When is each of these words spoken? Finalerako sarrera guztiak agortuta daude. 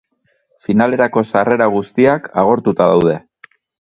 Finalerako 0.69 1.23
sarrera 1.33 1.67
guztiak 1.75 2.27
agortuta 2.45 2.87
daude. 2.95 3.19